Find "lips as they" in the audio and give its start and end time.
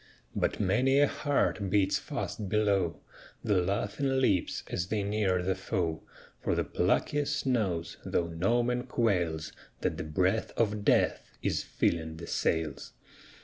4.19-5.03